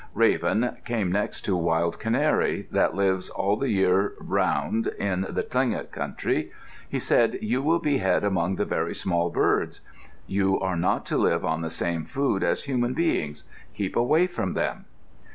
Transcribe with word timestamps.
Raven 0.15 0.77
came 0.83 1.11
next 1.11 1.41
to 1.41 1.55
Wild 1.55 1.99
Canary, 1.99 2.67
that 2.71 2.95
lives 2.95 3.29
all 3.29 3.55
the 3.55 3.69
year 3.69 4.13
around 4.19 4.87
in 4.97 5.27
the 5.29 5.43
Tlingit 5.43 5.91
country. 5.91 6.51
He 6.89 6.97
said, 6.97 7.37
"You 7.39 7.61
will 7.61 7.77
be 7.77 7.99
head 7.99 8.23
among 8.23 8.55
the 8.55 8.65
very 8.65 8.95
small 8.95 9.29
birds. 9.29 9.81
You 10.25 10.59
are 10.59 10.75
not 10.75 11.05
to 11.05 11.19
live 11.19 11.45
on 11.45 11.61
the 11.61 11.69
same 11.69 12.05
food 12.05 12.41
as 12.41 12.63
human 12.63 12.95
beings. 12.95 13.43
Keep 13.75 13.95
away 13.95 14.25
from 14.25 14.53
them." 14.55 14.85